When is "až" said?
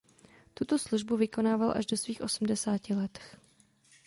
1.77-1.85